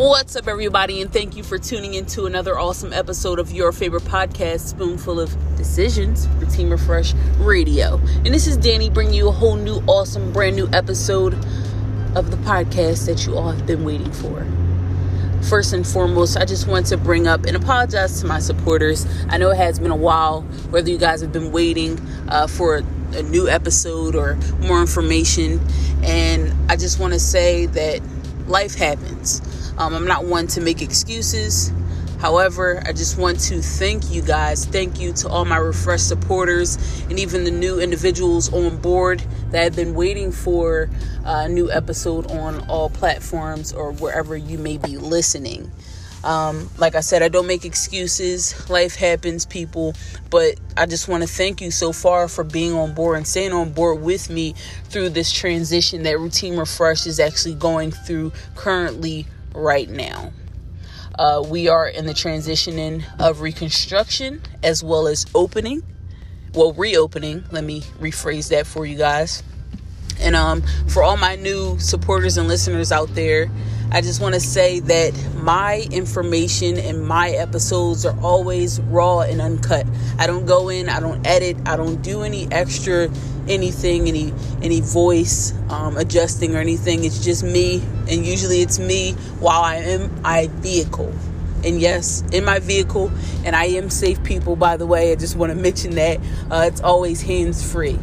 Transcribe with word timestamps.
What's 0.00 0.34
up, 0.34 0.48
everybody, 0.48 1.02
and 1.02 1.12
thank 1.12 1.36
you 1.36 1.42
for 1.42 1.58
tuning 1.58 1.92
into 1.92 2.24
another 2.24 2.58
awesome 2.58 2.90
episode 2.90 3.38
of 3.38 3.52
your 3.52 3.70
favorite 3.70 4.04
podcast, 4.04 4.60
Spoonful 4.60 5.20
of 5.20 5.36
Decisions, 5.58 6.26
for 6.38 6.46
Team 6.46 6.70
Refresh 6.70 7.12
Radio. 7.36 7.98
And 8.24 8.28
this 8.28 8.46
is 8.46 8.56
Danny 8.56 8.88
bringing 8.88 9.12
you 9.12 9.28
a 9.28 9.30
whole 9.30 9.56
new, 9.56 9.82
awesome, 9.86 10.32
brand 10.32 10.56
new 10.56 10.70
episode 10.72 11.34
of 12.16 12.30
the 12.30 12.38
podcast 12.38 13.04
that 13.04 13.26
you 13.26 13.36
all 13.36 13.52
have 13.52 13.66
been 13.66 13.84
waiting 13.84 14.10
for. 14.10 14.46
First 15.50 15.74
and 15.74 15.86
foremost, 15.86 16.38
I 16.38 16.46
just 16.46 16.66
want 16.66 16.86
to 16.86 16.96
bring 16.96 17.26
up 17.26 17.44
and 17.44 17.54
apologize 17.54 18.22
to 18.22 18.26
my 18.26 18.38
supporters. 18.38 19.06
I 19.28 19.36
know 19.36 19.50
it 19.50 19.58
has 19.58 19.78
been 19.78 19.90
a 19.90 19.96
while, 19.96 20.40
whether 20.70 20.88
you 20.88 20.96
guys 20.96 21.20
have 21.20 21.30
been 21.30 21.52
waiting 21.52 22.00
uh, 22.30 22.46
for 22.46 22.76
a 23.12 23.22
new 23.24 23.50
episode 23.50 24.16
or 24.16 24.36
more 24.60 24.80
information. 24.80 25.60
And 26.02 26.54
I 26.70 26.76
just 26.76 26.98
want 26.98 27.12
to 27.12 27.20
say 27.20 27.66
that 27.66 28.00
life 28.46 28.74
happens. 28.74 29.42
Um, 29.78 29.94
I'm 29.94 30.06
not 30.06 30.24
one 30.24 30.46
to 30.48 30.60
make 30.60 30.82
excuses. 30.82 31.72
However, 32.20 32.82
I 32.84 32.92
just 32.92 33.16
want 33.16 33.40
to 33.40 33.62
thank 33.62 34.10
you 34.10 34.20
guys. 34.20 34.66
Thank 34.66 35.00
you 35.00 35.14
to 35.14 35.28
all 35.28 35.46
my 35.46 35.56
refreshed 35.56 36.06
supporters 36.06 36.76
and 37.08 37.18
even 37.18 37.44
the 37.44 37.50
new 37.50 37.80
individuals 37.80 38.52
on 38.52 38.76
board 38.76 39.22
that 39.52 39.64
have 39.64 39.74
been 39.74 39.94
waiting 39.94 40.30
for 40.30 40.90
a 41.24 41.48
new 41.48 41.70
episode 41.70 42.30
on 42.30 42.68
all 42.68 42.90
platforms 42.90 43.72
or 43.72 43.92
wherever 43.92 44.36
you 44.36 44.58
may 44.58 44.76
be 44.76 44.98
listening. 44.98 45.70
Um, 46.22 46.68
like 46.76 46.94
I 46.94 47.00
said, 47.00 47.22
I 47.22 47.28
don't 47.28 47.46
make 47.46 47.64
excuses. 47.64 48.68
Life 48.68 48.96
happens, 48.96 49.46
people. 49.46 49.94
But 50.28 50.60
I 50.76 50.84
just 50.84 51.08
want 51.08 51.22
to 51.22 51.28
thank 51.28 51.62
you 51.62 51.70
so 51.70 51.92
far 51.92 52.28
for 52.28 52.44
being 52.44 52.74
on 52.74 52.94
board 52.94 53.16
and 53.16 53.26
staying 53.26 53.52
on 53.52 53.72
board 53.72 54.02
with 54.02 54.28
me 54.28 54.54
through 54.84 55.10
this 55.10 55.32
transition 55.32 56.02
that 56.02 56.18
Routine 56.18 56.58
Refresh 56.58 57.06
is 57.06 57.18
actually 57.18 57.54
going 57.54 57.90
through 57.90 58.32
currently 58.54 59.26
right 59.54 59.88
now. 59.88 60.32
Uh, 61.18 61.44
we 61.46 61.68
are 61.68 61.86
in 61.86 62.06
the 62.06 62.14
transitioning 62.14 63.04
of 63.18 63.40
reconstruction 63.40 64.40
as 64.62 64.82
well 64.82 65.06
as 65.06 65.26
opening. 65.34 65.82
Well, 66.54 66.72
reopening. 66.72 67.44
Let 67.50 67.64
me 67.64 67.82
rephrase 68.00 68.48
that 68.50 68.66
for 68.66 68.86
you 68.86 68.96
guys. 68.96 69.42
And 70.18 70.34
um, 70.34 70.62
for 70.88 71.02
all 71.02 71.16
my 71.16 71.36
new 71.36 71.78
supporters 71.78 72.36
and 72.36 72.48
listeners 72.48 72.92
out 72.92 73.14
there, 73.14 73.50
I 73.92 74.00
just 74.00 74.20
want 74.20 74.34
to 74.34 74.40
say 74.40 74.80
that 74.80 75.12
my 75.36 75.86
information 75.90 76.78
and 76.78 77.04
my 77.04 77.30
episodes 77.30 78.06
are 78.06 78.18
always 78.20 78.80
raw 78.82 79.20
and 79.20 79.40
uncut. 79.40 79.84
I 80.18 80.28
don't 80.28 80.46
go 80.46 80.68
in, 80.68 80.88
I 80.88 81.00
don't 81.00 81.26
edit, 81.26 81.56
I 81.66 81.76
don't 81.76 82.00
do 82.00 82.22
any 82.22 82.50
extra 82.52 83.10
anything, 83.48 84.06
any 84.06 84.32
any 84.62 84.80
voice 84.80 85.52
um, 85.70 85.96
adjusting 85.96 86.54
or 86.54 86.58
anything. 86.58 87.04
It's 87.04 87.24
just 87.24 87.42
me, 87.42 87.82
and 88.08 88.24
usually 88.24 88.60
it's 88.60 88.78
me 88.78 89.12
while 89.40 89.62
I 89.62 89.76
am 89.76 90.22
my 90.22 90.48
vehicle. 90.52 91.12
And 91.64 91.80
yes, 91.80 92.22
in 92.32 92.44
my 92.44 92.58
vehicle, 92.58 93.10
and 93.44 93.54
I 93.54 93.64
am 93.66 93.90
safe, 93.90 94.22
people. 94.24 94.56
By 94.56 94.76
the 94.76 94.86
way, 94.86 95.12
I 95.12 95.16
just 95.16 95.36
want 95.36 95.50
to 95.50 95.58
mention 95.58 95.96
that 95.96 96.18
uh, 96.50 96.64
it's 96.66 96.80
always 96.80 97.20
hands 97.20 97.70
free. 97.70 97.98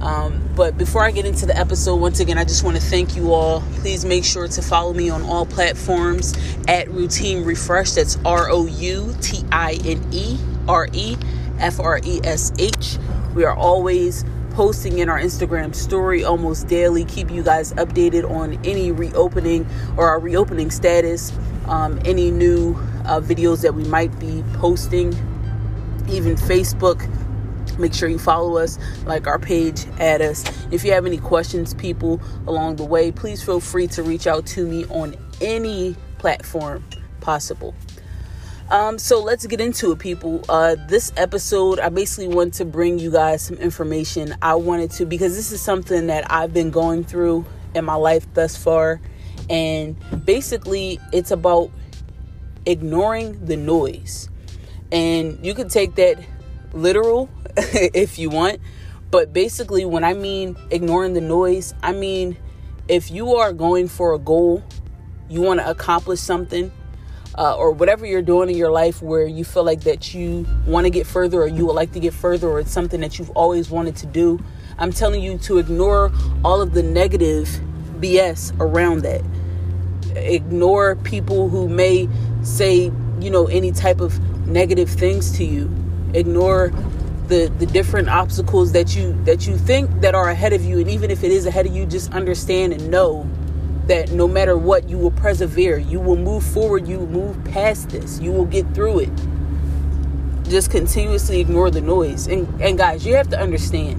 Um, 0.00 0.41
but 0.54 0.76
before 0.76 1.02
I 1.02 1.10
get 1.10 1.24
into 1.24 1.46
the 1.46 1.56
episode, 1.56 1.96
once 1.96 2.20
again, 2.20 2.36
I 2.36 2.44
just 2.44 2.62
want 2.62 2.76
to 2.76 2.82
thank 2.82 3.16
you 3.16 3.32
all. 3.32 3.62
Please 3.76 4.04
make 4.04 4.24
sure 4.24 4.48
to 4.48 4.62
follow 4.62 4.92
me 4.92 5.08
on 5.08 5.22
all 5.22 5.46
platforms 5.46 6.34
at 6.68 6.90
Routine 6.90 7.44
Refresh. 7.44 7.92
That's 7.92 8.18
R 8.24 8.50
O 8.50 8.66
U 8.66 9.14
T 9.20 9.44
I 9.50 9.78
N 9.84 10.06
E 10.12 10.38
R 10.68 10.88
E 10.92 11.16
F 11.58 11.80
R 11.80 12.00
E 12.04 12.20
S 12.24 12.52
H. 12.58 12.98
We 13.34 13.44
are 13.44 13.56
always 13.56 14.24
posting 14.50 14.98
in 14.98 15.08
our 15.08 15.18
Instagram 15.18 15.74
story 15.74 16.22
almost 16.22 16.68
daily. 16.68 17.06
Keep 17.06 17.30
you 17.30 17.42
guys 17.42 17.72
updated 17.74 18.30
on 18.30 18.58
any 18.64 18.92
reopening 18.92 19.66
or 19.96 20.06
our 20.08 20.20
reopening 20.20 20.70
status, 20.70 21.32
um, 21.66 21.98
any 22.04 22.30
new 22.30 22.74
uh, 23.06 23.20
videos 23.20 23.62
that 23.62 23.74
we 23.74 23.84
might 23.84 24.16
be 24.20 24.44
posting, 24.54 25.14
even 26.10 26.36
Facebook 26.36 27.08
Make 27.78 27.94
sure 27.94 28.08
you 28.08 28.18
follow 28.18 28.56
us, 28.58 28.78
like 29.06 29.26
our 29.26 29.38
page, 29.38 29.86
add 29.98 30.20
us. 30.22 30.44
If 30.70 30.84
you 30.84 30.92
have 30.92 31.06
any 31.06 31.18
questions, 31.18 31.74
people, 31.74 32.20
along 32.46 32.76
the 32.76 32.84
way, 32.84 33.12
please 33.12 33.42
feel 33.42 33.60
free 33.60 33.86
to 33.88 34.02
reach 34.02 34.26
out 34.26 34.46
to 34.46 34.66
me 34.66 34.84
on 34.86 35.16
any 35.40 35.96
platform 36.18 36.84
possible. 37.20 37.74
Um, 38.70 38.98
so 38.98 39.22
let's 39.22 39.46
get 39.46 39.60
into 39.60 39.92
it, 39.92 39.98
people. 39.98 40.42
Uh, 40.48 40.76
this 40.88 41.12
episode, 41.16 41.78
I 41.78 41.90
basically 41.90 42.28
want 42.34 42.54
to 42.54 42.64
bring 42.64 42.98
you 42.98 43.10
guys 43.10 43.42
some 43.42 43.56
information. 43.58 44.34
I 44.40 44.54
wanted 44.54 44.90
to 44.92 45.04
because 45.04 45.36
this 45.36 45.52
is 45.52 45.60
something 45.60 46.06
that 46.06 46.30
I've 46.32 46.54
been 46.54 46.70
going 46.70 47.04
through 47.04 47.44
in 47.74 47.84
my 47.84 47.96
life 47.96 48.26
thus 48.32 48.56
far, 48.56 49.00
and 49.50 49.96
basically, 50.24 50.98
it's 51.12 51.30
about 51.30 51.70
ignoring 52.64 53.44
the 53.44 53.56
noise. 53.56 54.30
And 54.90 55.44
you 55.44 55.54
could 55.54 55.70
take 55.70 55.94
that 55.96 56.18
literal 56.72 57.28
if 57.56 58.18
you 58.18 58.30
want. 58.30 58.60
But 59.10 59.32
basically, 59.32 59.84
when 59.84 60.04
I 60.04 60.14
mean 60.14 60.56
ignoring 60.70 61.12
the 61.12 61.20
noise, 61.20 61.74
I 61.82 61.92
mean 61.92 62.36
if 62.88 63.10
you 63.10 63.34
are 63.36 63.52
going 63.52 63.88
for 63.88 64.14
a 64.14 64.18
goal, 64.18 64.62
you 65.28 65.40
want 65.40 65.60
to 65.60 65.70
accomplish 65.70 66.20
something, 66.20 66.72
uh, 67.36 67.56
or 67.56 67.70
whatever 67.70 68.04
you're 68.04 68.22
doing 68.22 68.50
in 68.50 68.56
your 68.56 68.70
life 68.70 69.02
where 69.02 69.26
you 69.26 69.44
feel 69.44 69.64
like 69.64 69.82
that 69.82 70.12
you 70.12 70.46
want 70.66 70.84
to 70.84 70.90
get 70.90 71.06
further 71.06 71.42
or 71.42 71.46
you 71.46 71.64
would 71.66 71.74
like 71.74 71.92
to 71.92 72.00
get 72.00 72.12
further 72.12 72.48
or 72.48 72.60
it's 72.60 72.70
something 72.70 73.00
that 73.00 73.18
you've 73.18 73.30
always 73.30 73.70
wanted 73.70 73.96
to 73.96 74.06
do, 74.06 74.38
I'm 74.78 74.92
telling 74.92 75.22
you 75.22 75.38
to 75.38 75.58
ignore 75.58 76.12
all 76.44 76.60
of 76.60 76.74
the 76.74 76.82
negative 76.82 77.48
BS 78.00 78.54
around 78.60 79.02
that. 79.02 79.22
Ignore 80.16 80.96
people 80.96 81.48
who 81.48 81.68
may 81.68 82.08
say, 82.42 82.92
you 83.20 83.30
know, 83.30 83.46
any 83.46 83.72
type 83.72 84.00
of 84.00 84.18
negative 84.46 84.90
things 84.90 85.36
to 85.38 85.44
you. 85.44 85.70
Ignore 86.14 86.72
the 87.28 87.52
the 87.58 87.66
different 87.66 88.08
obstacles 88.08 88.72
that 88.72 88.94
you 88.94 89.12
that 89.24 89.46
you 89.46 89.56
think 89.56 89.90
that 90.00 90.14
are 90.14 90.28
ahead 90.28 90.52
of 90.52 90.64
you. 90.64 90.78
And 90.78 90.90
even 90.90 91.10
if 91.10 91.24
it 91.24 91.30
is 91.30 91.46
ahead 91.46 91.66
of 91.66 91.74
you 91.74 91.86
just 91.86 92.12
understand 92.12 92.72
and 92.72 92.90
know 92.90 93.28
that 93.86 94.12
no 94.12 94.28
matter 94.28 94.56
what 94.56 94.88
you 94.88 94.98
will 94.98 95.10
persevere. 95.10 95.78
You 95.78 96.00
will 96.00 96.16
move 96.16 96.44
forward. 96.44 96.86
You 96.86 97.00
will 97.00 97.08
move 97.08 97.44
past 97.44 97.90
this. 97.90 98.20
You 98.20 98.32
will 98.32 98.44
get 98.44 98.72
through 98.74 99.00
it. 99.00 99.10
Just 100.44 100.70
continuously 100.70 101.40
ignore 101.40 101.70
the 101.70 101.80
noise. 101.80 102.26
And 102.26 102.48
and 102.60 102.76
guys 102.78 103.06
you 103.06 103.14
have 103.14 103.28
to 103.30 103.40
understand 103.40 103.98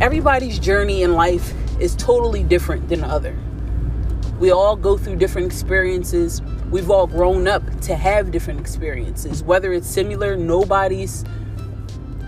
everybody's 0.00 0.58
journey 0.58 1.02
in 1.02 1.12
life 1.12 1.52
is 1.80 1.94
totally 1.96 2.42
different 2.42 2.88
than 2.88 3.00
the 3.00 3.06
other 3.06 3.36
we 4.38 4.50
all 4.50 4.76
go 4.76 4.96
through 4.96 5.16
different 5.16 5.46
experiences 5.46 6.42
we've 6.70 6.90
all 6.90 7.06
grown 7.06 7.48
up 7.48 7.62
to 7.80 7.94
have 7.94 8.30
different 8.30 8.60
experiences 8.60 9.42
whether 9.42 9.72
it's 9.72 9.88
similar 9.88 10.36
nobody's 10.36 11.24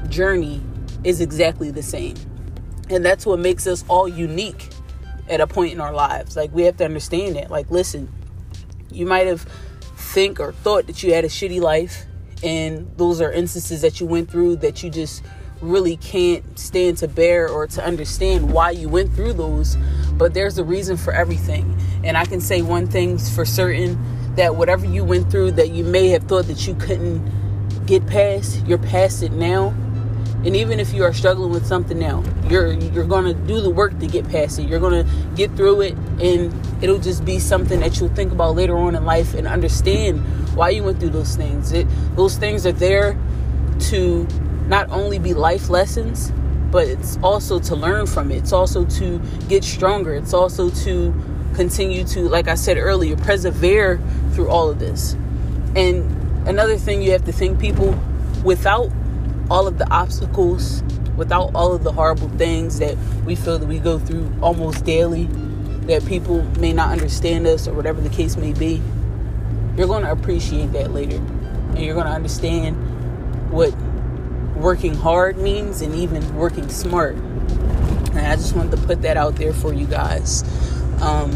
journey 0.09 0.63
is 1.05 1.21
exactly 1.21 1.71
the 1.71 1.83
same. 1.83 2.17
And 2.91 3.05
that's 3.05 3.27
what 3.27 3.39
makes 3.39 3.67
us 3.67 3.85
all 3.89 4.09
unique 4.09 4.69
at 5.29 5.41
a 5.41 5.47
point 5.47 5.73
in 5.73 5.81
our 5.81 5.93
lives. 5.93 6.37
Like 6.37 6.53
we 6.53 6.63
have 6.63 6.77
to 6.79 6.85
understand 6.85 7.37
that. 7.37 7.51
Like 7.51 7.71
listen, 7.71 8.13
you 8.91 9.07
might 9.07 9.27
have 9.27 9.43
think 9.97 10.41
or 10.41 10.53
thought 10.53 10.87
that 10.87 11.03
you 11.03 11.13
had 11.13 11.25
a 11.25 11.29
shitty 11.29 11.61
life 11.61 12.07
and 12.43 12.91
those 12.97 13.21
are 13.21 13.33
instances 13.33 13.83
that 13.83 14.01
you 14.01 14.07
went 14.07 14.31
through 14.31 14.57
that 14.57 14.83
you 14.83 14.89
just 14.89 15.25
really 15.61 15.97
can't 15.97 16.57
stand 16.57 16.97
to 16.97 17.09
bear 17.09 17.49
or 17.49 17.67
to 17.67 17.85
understand 17.85 18.53
why 18.53 18.71
you 18.71 18.89
went 18.89 19.13
through 19.13 19.33
those 19.33 19.77
but 20.13 20.33
there's 20.35 20.57
a 20.57 20.63
reason 20.63 20.97
for 20.97 21.13
everything 21.13 21.77
and 22.05 22.17
i 22.17 22.25
can 22.25 22.41
say 22.41 22.63
one 22.63 22.87
thing 22.87 23.19
for 23.19 23.45
certain 23.45 23.99
that 24.37 24.57
whatever 24.57 24.87
you 24.87 25.05
went 25.05 25.31
through 25.31 25.51
that 25.51 25.71
you 25.71 25.85
may 25.85 26.09
have 26.09 26.23
thought 26.25 26.47
that 26.47 26.67
you 26.67 26.75
couldn't 26.75 27.23
get 27.87 28.07
past 28.07 28.65
you're 28.67 28.79
past 28.79 29.23
it 29.23 29.33
now 29.33 29.75
and 30.45 30.55
even 30.55 30.79
if 30.79 30.95
you 30.95 31.03
are 31.03 31.13
struggling 31.13 31.51
with 31.51 31.67
something 31.67 31.99
now, 31.99 32.23
you're 32.49 32.73
you're 32.73 33.05
gonna 33.05 33.35
do 33.35 33.61
the 33.61 33.71
work 33.71 33.99
to 33.99 34.07
get 34.07 34.29
past 34.29 34.59
it. 34.61 34.69
You're 34.69 34.79
gonna 34.79 35.05
get 35.35 35.57
through 35.57 35.81
it, 35.81 35.95
and 36.21 36.55
it'll 36.83 37.01
just 37.01 37.25
be 37.25 37.41
something 37.41 37.81
that 37.81 37.99
you'll 37.99 38.15
think 38.15 38.31
about 38.31 38.55
later 38.55 38.77
on 38.77 38.95
in 38.95 39.05
life 39.05 39.35
and 39.35 39.49
understand 39.49 40.21
why 40.55 40.71
you 40.71 40.85
went 40.85 41.01
through 41.01 41.11
those 41.11 41.35
things. 41.35 41.73
It 41.73 41.89
those 42.15 42.37
things 42.37 42.67
are 42.67 42.73
there 42.73 43.19
to 43.91 44.29
not 44.69 44.89
only 44.91 45.19
be 45.19 45.35
life 45.35 45.71
lessons, 45.71 46.33
but 46.71 46.87
it's 46.87 47.19
also 47.21 47.59
to 47.59 47.75
learn 47.75 48.07
from 48.07 48.31
it. 48.31 48.37
It's 48.37 48.53
also 48.53 48.85
to 48.85 49.21
get 49.49 49.65
stronger. 49.65 50.15
It's 50.15 50.35
also 50.35 50.71
to 50.71 51.13
continue 51.55 52.05
to, 52.05 52.29
like 52.29 52.49
I 52.49 52.55
said 52.55 52.77
earlier, 52.79 53.17
persevere 53.17 54.01
through 54.33 54.49
all 54.49 54.71
of 54.71 54.79
this. 54.79 55.15
And 55.75 56.49
another 56.49 56.77
thing 56.77 57.03
you 57.03 57.13
have 57.13 57.25
to 57.25 57.33
think, 57.33 57.59
people, 57.59 57.99
without 58.45 58.91
all 59.51 59.67
of 59.67 59.79
the 59.79 59.91
obstacles, 59.91 60.83
without 61.17 61.55
all 61.55 61.73
of 61.73 61.83
the 61.83 61.93
horrible 61.93 62.29
things 62.31 62.79
that 62.79 62.97
we 63.25 63.35
feel 63.35 63.59
that 63.59 63.67
we 63.67 63.79
go 63.79 63.99
through 63.99 64.33
almost 64.41 64.85
daily, 64.85 65.25
that 65.87 66.05
people 66.07 66.43
may 66.61 66.73
not 66.73 66.93
understand 66.93 67.47
us 67.47 67.67
or 67.67 67.75
whatever 67.75 68.01
the 68.01 68.11
case 68.11 68.37
may 68.37 68.53
be, 68.53 68.81
you're 69.77 69.87
going 69.87 70.05
to 70.05 70.13
appreciate 70.13 70.73
that 70.73 70.93
later. 70.93 71.17
And 71.17 71.79
you're 71.79 71.95
going 71.95 72.07
to 72.07 72.13
understand 72.13 72.77
what 73.51 73.75
working 74.57 74.95
hard 74.95 75.39
means 75.39 75.81
and 75.81 75.95
even 75.95 76.35
working 76.35 76.69
smart. 76.69 77.17
And 77.17 78.19
I 78.19 78.37
just 78.37 78.55
wanted 78.55 78.73
to 78.73 78.87
put 78.87 79.03
that 79.03 79.17
out 79.17 79.37
there 79.37 79.53
for 79.53 79.73
you 79.73 79.87
guys. 79.87 80.43
Um, 81.01 81.31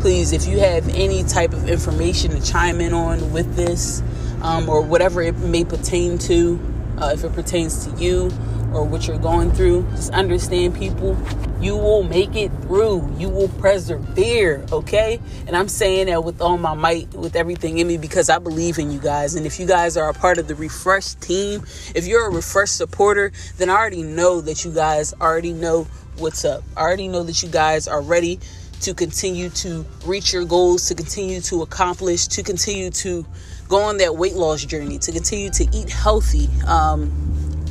please, 0.00 0.32
if 0.32 0.46
you 0.46 0.58
have 0.58 0.88
any 0.96 1.22
type 1.24 1.52
of 1.52 1.68
information 1.68 2.32
to 2.32 2.40
chime 2.40 2.80
in 2.80 2.92
on 2.92 3.32
with 3.32 3.54
this, 3.56 4.02
um, 4.42 4.68
or 4.68 4.82
whatever 4.82 5.22
it 5.22 5.38
may 5.38 5.64
pertain 5.64 6.18
to, 6.18 6.60
uh, 6.98 7.12
if 7.14 7.24
it 7.24 7.32
pertains 7.32 7.86
to 7.86 7.96
you 8.02 8.30
or 8.72 8.84
what 8.84 9.06
you're 9.06 9.18
going 9.18 9.52
through, 9.52 9.86
just 9.90 10.12
understand 10.12 10.74
people. 10.74 11.16
You 11.60 11.76
will 11.76 12.02
make 12.02 12.34
it 12.34 12.50
through. 12.62 13.14
You 13.18 13.28
will 13.28 13.48
persevere, 13.48 14.64
okay? 14.72 15.20
And 15.46 15.56
I'm 15.56 15.68
saying 15.68 16.06
that 16.06 16.24
with 16.24 16.40
all 16.40 16.58
my 16.58 16.74
might, 16.74 17.14
with 17.14 17.36
everything 17.36 17.78
in 17.78 17.86
me, 17.86 17.98
because 17.98 18.28
I 18.28 18.38
believe 18.38 18.78
in 18.78 18.90
you 18.90 18.98
guys. 18.98 19.36
And 19.36 19.46
if 19.46 19.60
you 19.60 19.66
guys 19.66 19.96
are 19.96 20.08
a 20.08 20.14
part 20.14 20.38
of 20.38 20.48
the 20.48 20.56
Refresh 20.56 21.14
team, 21.14 21.62
if 21.94 22.06
you're 22.06 22.26
a 22.26 22.30
Refresh 22.30 22.70
supporter, 22.70 23.30
then 23.58 23.70
I 23.70 23.74
already 23.74 24.02
know 24.02 24.40
that 24.40 24.64
you 24.64 24.72
guys 24.72 25.14
already 25.14 25.52
know 25.52 25.86
what's 26.18 26.44
up. 26.44 26.64
I 26.76 26.80
already 26.80 27.06
know 27.06 27.22
that 27.22 27.42
you 27.44 27.48
guys 27.48 27.86
are 27.86 28.02
ready 28.02 28.40
to 28.82 28.94
continue 28.94 29.48
to 29.50 29.84
reach 30.04 30.32
your 30.32 30.44
goals, 30.44 30.86
to 30.88 30.94
continue 30.94 31.40
to 31.40 31.62
accomplish, 31.62 32.26
to 32.28 32.42
continue 32.42 32.90
to 32.90 33.26
go 33.68 33.82
on 33.82 33.96
that 33.98 34.16
weight 34.16 34.34
loss 34.34 34.64
journey, 34.64 34.98
to 34.98 35.12
continue 35.12 35.50
to 35.50 35.66
eat 35.72 35.90
healthy. 35.90 36.48
Um, 36.66 37.10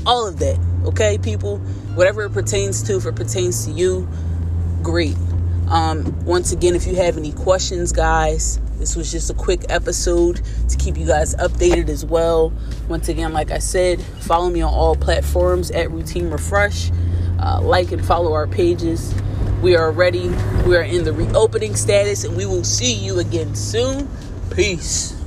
all 0.05 0.27
of 0.27 0.39
that, 0.39 0.59
okay, 0.85 1.17
people? 1.17 1.57
Whatever 1.95 2.23
it 2.23 2.31
pertains 2.31 2.81
to, 2.83 2.97
if 2.97 3.05
it 3.05 3.15
pertains 3.15 3.65
to 3.65 3.71
you, 3.71 4.07
great. 4.81 5.15
Um, 5.67 6.25
once 6.25 6.51
again, 6.51 6.75
if 6.75 6.87
you 6.87 6.95
have 6.95 7.17
any 7.17 7.31
questions, 7.31 7.91
guys, 7.91 8.59
this 8.77 8.95
was 8.95 9.11
just 9.11 9.29
a 9.29 9.33
quick 9.33 9.65
episode 9.69 10.41
to 10.69 10.77
keep 10.77 10.97
you 10.97 11.05
guys 11.05 11.35
updated 11.35 11.87
as 11.87 12.03
well. 12.03 12.51
Once 12.89 13.09
again, 13.09 13.31
like 13.31 13.51
I 13.51 13.59
said, 13.59 14.01
follow 14.01 14.49
me 14.49 14.61
on 14.61 14.73
all 14.73 14.95
platforms 14.95 15.71
at 15.71 15.91
Routine 15.91 16.29
Refresh. 16.29 16.91
Uh, 17.39 17.59
like 17.61 17.91
and 17.91 18.05
follow 18.05 18.33
our 18.33 18.47
pages. 18.47 19.13
We 19.61 19.75
are 19.75 19.91
ready. 19.91 20.29
We 20.65 20.75
are 20.75 20.81
in 20.81 21.03
the 21.03 21.13
reopening 21.13 21.75
status, 21.75 22.23
and 22.23 22.35
we 22.35 22.47
will 22.47 22.63
see 22.63 22.93
you 22.93 23.19
again 23.19 23.53
soon. 23.53 24.09
Peace. 24.49 25.20